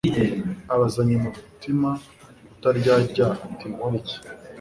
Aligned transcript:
abazanya 0.73 1.13
umutima 1.19 1.89
utaryarya 2.53 3.25
ati: 3.47 3.65
«nkore 3.73 3.97
nte?» 4.03 4.15